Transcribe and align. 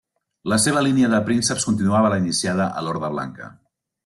La 0.53 0.57
seva 0.63 0.81
línia 0.87 1.11
de 1.11 1.19
prínceps 1.29 1.67
continuava 1.69 2.11
la 2.15 2.19
iniciada 2.25 2.71
a 2.81 2.85
l'Horda 2.89 3.13
Blanca. 3.19 3.53